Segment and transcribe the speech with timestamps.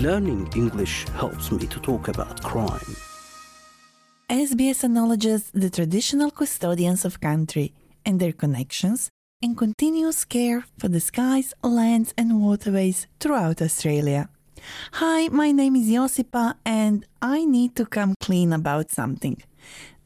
[0.00, 2.94] Learning English helps me to talk about crime.
[4.30, 7.72] SBS acknowledges the traditional custodians of country
[8.06, 9.08] and their connections
[9.42, 14.28] and continuous care for the skies, lands, and waterways throughout Australia.
[14.92, 19.42] Hi, my name is Josipa, and I need to come clean about something.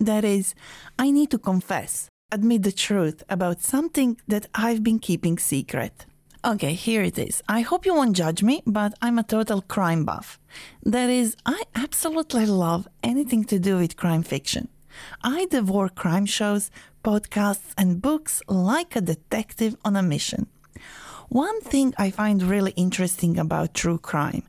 [0.00, 0.54] That is,
[0.98, 6.06] I need to confess, admit the truth about something that I've been keeping secret.
[6.44, 7.40] Okay, here it is.
[7.48, 10.40] I hope you won't judge me, but I'm a total crime buff.
[10.82, 14.66] That is, I absolutely love anything to do with crime fiction.
[15.22, 16.72] I devour crime shows,
[17.04, 20.48] podcasts, and books like a detective on a mission.
[21.28, 24.42] One thing I find really interesting about true crime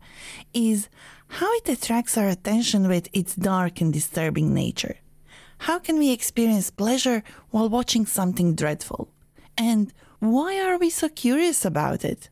[0.52, 0.90] is
[1.28, 4.98] how it attracts our attention with its dark and disturbing nature.
[5.60, 9.10] How can we experience pleasure while watching something dreadful?
[9.56, 12.30] And why are we so curious about it?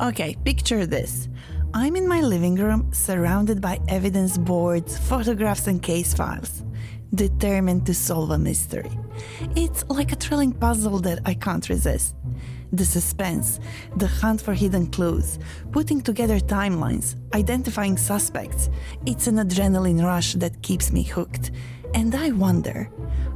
[0.00, 1.28] Okay, picture this.
[1.74, 6.62] I'm in my living room surrounded by evidence boards, photographs, and case files,
[7.12, 8.96] determined to solve a mystery.
[9.56, 12.14] It's like a thrilling puzzle that I can't resist.
[12.72, 13.58] The suspense,
[13.96, 15.40] the hunt for hidden clues,
[15.72, 18.70] putting together timelines, identifying suspects.
[19.04, 21.50] It's an adrenaline rush that keeps me hooked.
[21.92, 22.88] And I wonder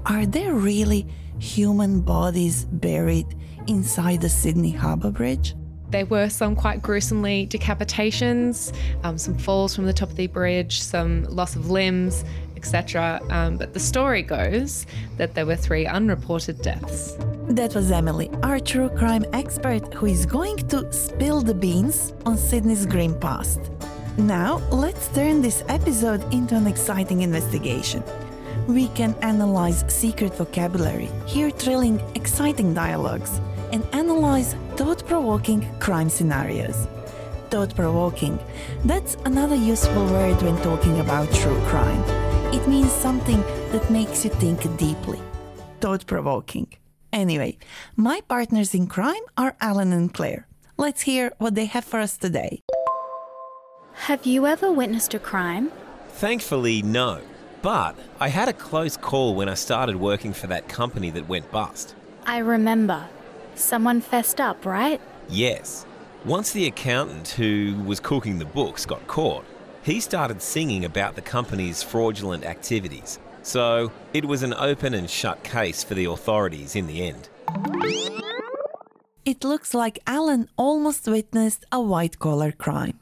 [0.07, 1.09] are there really
[1.41, 3.35] human bodies buried
[3.67, 5.55] inside the Sydney Harbour Bridge?
[5.91, 10.81] There were some quite gruesomely decapitations, um, some falls from the top of the bridge,
[10.81, 12.25] some loss of limbs,
[12.57, 13.21] etc.
[13.31, 17.17] Um, but the story goes that there were three unreported deaths.
[17.49, 22.37] That was Emily, our true crime expert, who is going to spill the beans on
[22.37, 23.71] Sydney's grim past.
[24.19, 28.03] Now, let's turn this episode into an exciting investigation.
[28.67, 33.41] We can analyze secret vocabulary, hear thrilling, exciting dialogues,
[33.73, 36.87] and analyze thought provoking crime scenarios.
[37.51, 38.39] Thought provoking,
[38.85, 42.03] that's another useful word when talking about true crime.
[42.53, 43.41] It means something
[43.73, 45.21] that makes you think deeply.
[45.81, 46.69] Thought provoking.
[47.13, 47.59] Anyway,
[47.97, 50.47] my partners in crime are Alan and Claire.
[50.77, 52.63] Let's hear what they have for us today.
[53.95, 55.73] Have you ever witnessed a crime?
[56.09, 57.21] Thankfully, no.
[57.63, 61.51] But I had a close call when I started working for that company that went
[61.51, 61.95] bust.
[62.27, 63.07] I remember.
[63.57, 65.01] Someone fessed up, right?
[65.29, 65.87] Yes.
[66.25, 69.45] Once the accountant who was cooking the books got caught,
[69.83, 73.19] he started singing about the company's fraudulent activities.
[73.43, 77.29] So it was an open and shut case for the authorities in the end.
[79.25, 83.01] It looks like Alan almost witnessed a white collar crime.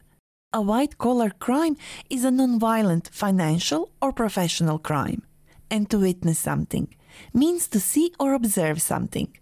[0.52, 1.76] A white collar crime
[2.08, 5.22] is a non-violent financial or professional crime.
[5.68, 6.94] And to witness something
[7.32, 9.36] means to see or observe something.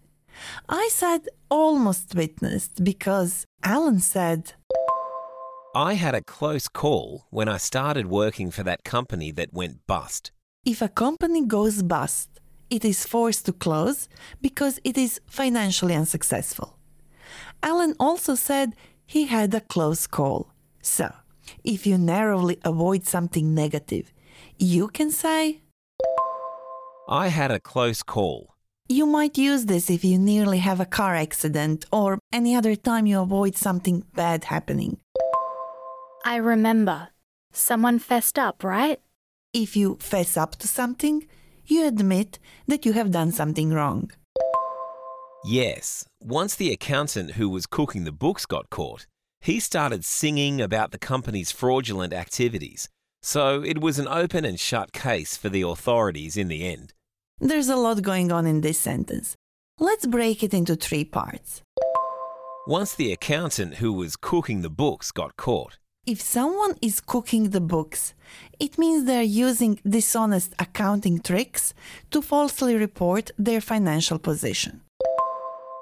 [0.69, 4.54] I said almost witnessed because Alan said,
[5.75, 10.31] I had a close call when I started working for that company that went bust.
[10.65, 12.28] if a company goes bust,
[12.70, 14.09] it is forced to close
[14.41, 16.78] because it is financially unsuccessful.
[17.62, 18.75] Alan also said
[19.06, 20.53] he had a close call.
[20.81, 21.12] So,
[21.64, 24.12] if you narrowly avoid something negative,
[24.59, 25.62] you can say,
[27.09, 28.51] I had a close call.
[28.92, 33.06] You might use this if you nearly have a car accident or any other time
[33.06, 34.99] you avoid something bad happening.
[36.26, 37.08] I remember.
[37.55, 39.00] Someone fessed up, right?
[39.55, 41.26] If you fess up to something,
[41.64, 44.11] you admit that you have done something wrong.
[45.43, 49.06] Yes, once the accountant who was cooking the books got caught,
[49.40, 52.90] he started singing about the company's fraudulent activities.
[53.22, 56.93] So it was an open and shut case for the authorities in the end.
[57.40, 59.37] There's a lot going on in this sentence.
[59.79, 61.62] Let's break it into three parts.
[62.67, 67.61] Once the accountant who was cooking the books got caught, If someone is cooking the
[67.61, 68.14] books,
[68.58, 71.75] it means they're using dishonest accounting tricks
[72.11, 74.81] to falsely report their financial position.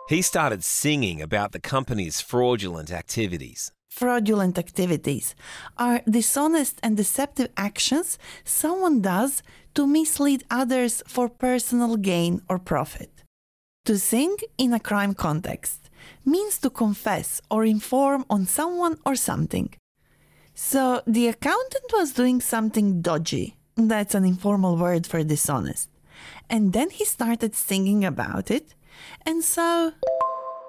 [0.08, 3.70] he started singing about the company's fraudulent activities.
[3.90, 5.34] Fraudulent activities
[5.76, 9.42] are dishonest and deceptive actions someone does
[9.74, 13.24] to mislead others for personal gain or profit.
[13.86, 15.90] To sing in a crime context
[16.24, 19.74] means to confess or inform on someone or something.
[20.54, 23.56] So the accountant was doing something dodgy.
[23.76, 25.88] That's an informal word for dishonest.
[26.48, 28.74] And then he started singing about it.
[29.26, 29.92] And so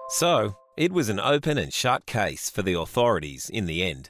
[0.09, 4.09] So, it was an open and shut case for the authorities in the end.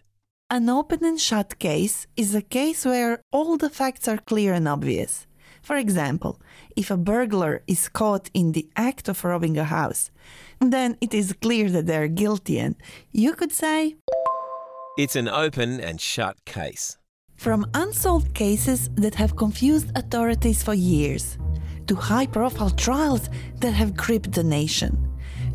[0.49, 4.67] An open and shut case is a case where all the facts are clear and
[4.67, 5.25] obvious.
[5.61, 6.41] For example,
[6.75, 10.11] if a burglar is caught in the act of robbing a house,
[10.59, 12.75] then it is clear that they are guilty, and
[13.11, 13.95] you could say,
[14.97, 16.97] It's an open and shut case.
[17.35, 21.37] from unsolved cases that have confused authorities for years
[21.87, 23.29] to high profile trials
[23.61, 24.91] that have gripped the nation.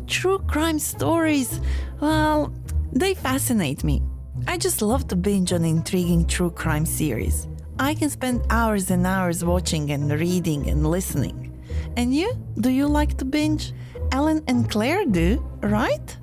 [0.07, 1.59] True crime stories,
[1.99, 2.53] well,
[2.93, 4.01] they fascinate me.
[4.47, 7.47] I just love to binge on intriguing true crime series.
[7.77, 11.61] I can spend hours and hours watching and reading and listening.
[11.97, 12.31] And you?
[12.61, 13.73] Do you like to binge?
[14.11, 16.17] Ellen and Claire do, right?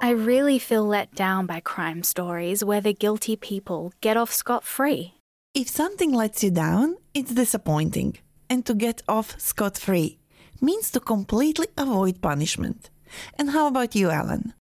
[0.00, 4.64] I really feel let down by crime stories where the guilty people get off scot
[4.64, 5.14] free.
[5.54, 8.16] If something lets you down, it's disappointing.
[8.48, 10.18] And to get off scot free
[10.60, 12.90] means to completely avoid punishment.
[13.38, 14.54] And how about you, Alan?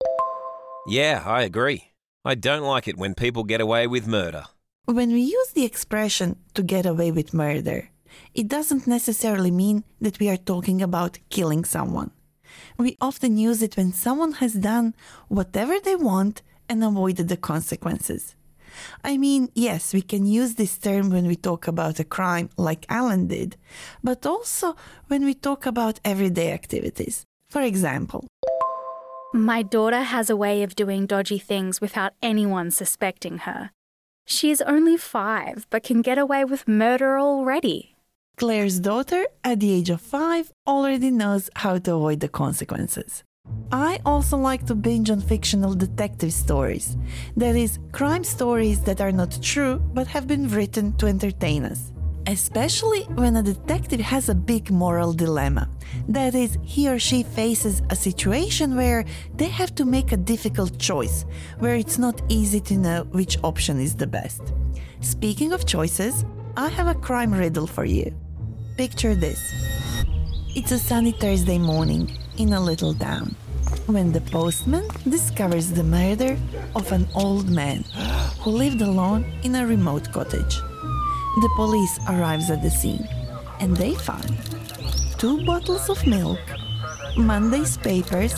[0.86, 1.92] Yeah, I agree.
[2.24, 4.44] I don't like it when people get away with murder.
[4.84, 7.90] When we use the expression to get away with murder,
[8.34, 12.10] it doesn't necessarily mean that we are talking about killing someone.
[12.76, 14.94] We often use it when someone has done
[15.28, 18.34] whatever they want and avoided the consequences.
[19.04, 22.86] I mean, yes, we can use this term when we talk about a crime like
[22.88, 23.56] Alan did,
[24.02, 24.76] but also
[25.08, 27.26] when we talk about everyday activities.
[27.50, 28.26] For example,
[29.34, 33.70] My daughter has a way of doing dodgy things without anyone suspecting her.
[34.26, 37.94] She is only five, but can get away with murder already.
[38.36, 43.22] Claire's daughter, at the age of five, already knows how to avoid the consequences.
[43.72, 46.96] I also like to binge on fictional detective stories.
[47.36, 51.92] That is, crime stories that are not true but have been written to entertain us.
[52.26, 55.68] Especially when a detective has a big moral dilemma.
[56.08, 59.04] That is, he or she faces a situation where
[59.36, 61.24] they have to make a difficult choice,
[61.58, 64.42] where it's not easy to know which option is the best.
[65.00, 66.24] Speaking of choices,
[66.56, 68.14] I have a crime riddle for you.
[68.76, 69.40] Picture this
[70.56, 73.36] it's a sunny Thursday morning in a little town
[73.86, 76.36] when the postman discovers the murder
[76.74, 77.84] of an old man
[78.40, 80.60] who lived alone in a remote cottage.
[81.36, 83.06] The police arrives at the scene
[83.60, 84.36] and they find
[85.18, 86.40] two bottles of milk,
[87.16, 88.34] Monday's papers,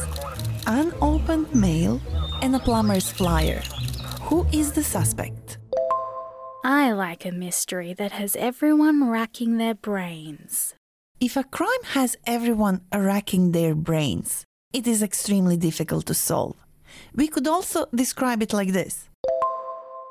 [0.67, 2.01] unopened mail,
[2.43, 3.63] and a plumber's flyer.
[4.23, 5.59] Who is the suspect?
[6.65, 10.75] I like a mystery that has everyone racking their brains.
[11.21, 16.57] If a crime has everyone racking their brains, it is extremely difficult to solve.
[17.15, 19.09] We could also describe it like this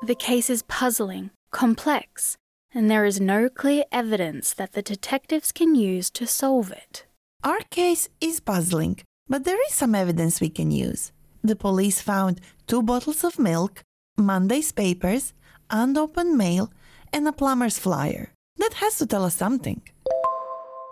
[0.06, 2.36] The case is puzzling, complex,
[2.74, 7.04] and there is no clear evidence that the detectives can use to solve it.
[7.44, 11.12] Our case is puzzling, but there is some evidence we can use.
[11.42, 13.82] The police found two bottles of milk,
[14.16, 15.34] Monday's papers,
[15.70, 16.72] unopened mail,
[17.12, 18.32] and a plumber's flyer.
[18.56, 19.82] That has to tell us something.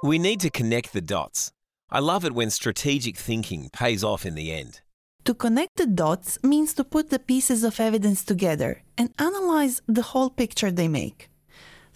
[0.03, 1.53] We need to connect the dots.
[1.91, 4.81] I love it when strategic thinking pays off in the end.
[5.25, 10.03] To connect the dots means to put the pieces of evidence together and analyze the
[10.03, 11.30] whole picture they make.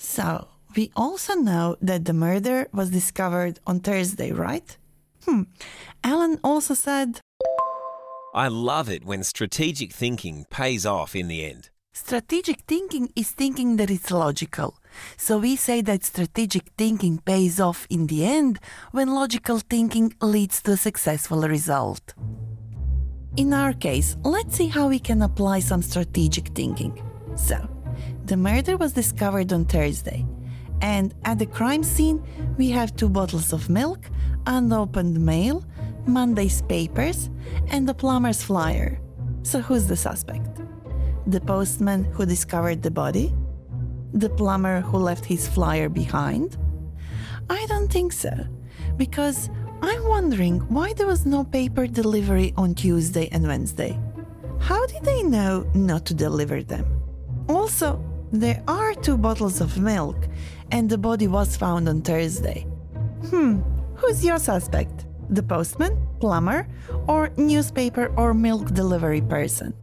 [0.04, 4.76] So, we also know that the murder was discovered on Thursday, right?
[5.24, 5.42] Hmm.
[6.02, 7.20] Alan also said
[8.34, 11.70] I love it when strategic thinking pays off in the end.
[11.94, 14.74] strategic thinking is thinking that it's logical.
[15.16, 18.58] So we say that strategic thinking pays off in the end
[18.90, 22.12] when logical thinking leads to a successful result.
[23.36, 27.00] In our case, let's see how we can apply some strategic thinking.
[27.36, 27.56] So,
[28.24, 30.24] the murder was discovered on Thursday,
[30.80, 32.22] and at the crime scene,
[32.56, 34.10] we have two bottles of milk,
[34.46, 35.64] unopened mail,
[36.06, 37.30] Monday's papers,
[37.68, 39.00] and the plumber's flyer.
[39.42, 40.62] So, who's the suspect?
[41.26, 43.34] The postman who discovered the body?
[44.12, 46.56] The plumber who left his flyer behind?
[47.50, 48.32] I don't think so,
[48.96, 49.50] because
[49.82, 53.98] I'm wondering why there was no paper delivery on Tuesday and Wednesday.
[54.60, 56.86] How did they know not to deliver them?
[57.48, 58.02] Also,
[58.42, 60.28] there are two bottles of milk,
[60.70, 62.66] and the body was found on Thursday.
[63.30, 63.60] Hmm,
[63.96, 65.06] who's your suspect?
[65.30, 66.66] The postman, plumber,
[67.06, 69.74] or newspaper or milk delivery person?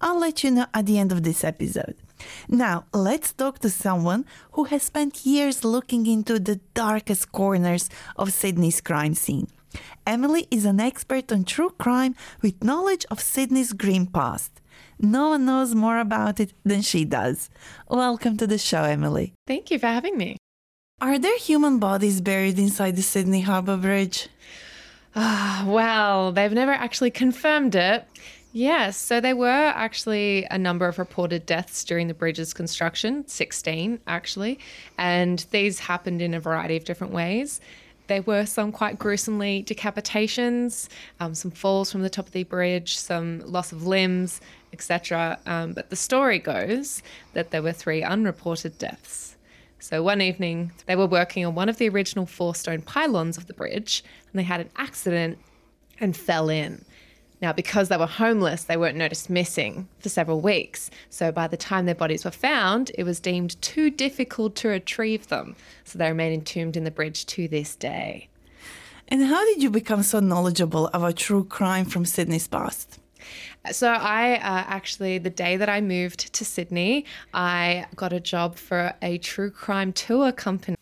[0.00, 1.96] I'll let you know at the end of this episode.
[2.48, 8.32] Now, let's talk to someone who has spent years looking into the darkest corners of
[8.32, 9.48] Sydney's crime scene.
[10.06, 14.61] Emily is an expert on true crime with knowledge of Sydney's grim past.
[15.04, 17.50] No one knows more about it than she does.
[17.88, 19.34] Welcome to the show, Emily.
[19.48, 20.36] Thank you for having me.
[21.00, 24.28] Are there human bodies buried inside the Sydney Harbour Bridge?
[25.16, 28.06] Ah, well, they've never actually confirmed it.
[28.52, 33.98] Yes, so there were actually a number of reported deaths during the bridge's construction, 16
[34.06, 34.60] actually,
[34.98, 37.60] and these happened in a variety of different ways.
[38.08, 40.88] There were some quite gruesomely decapitations,
[41.20, 44.40] um, some falls from the top of the bridge, some loss of limbs,
[44.72, 45.38] etc.
[45.46, 49.36] Um, but the story goes that there were three unreported deaths.
[49.78, 53.46] So one evening, they were working on one of the original four stone pylons of
[53.46, 55.38] the bridge, and they had an accident
[55.98, 56.84] and fell in.
[57.42, 60.90] Now, because they were homeless, they weren't noticed missing for several weeks.
[61.10, 65.26] So by the time their bodies were found, it was deemed too difficult to retrieve
[65.26, 65.56] them.
[65.84, 68.28] So they remain entombed in the bridge to this day.
[69.08, 73.00] And how did you become so knowledgeable about true crime from Sydney's past?
[73.72, 78.56] So I uh, actually, the day that I moved to Sydney, I got a job
[78.56, 80.76] for a true crime tour company.